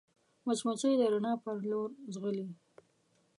مچمچۍ 0.45 0.93
د 0.99 1.01
رڼا 1.13 1.33
پر 1.43 1.55
لور 1.69 1.89
ځغلي 2.13 2.47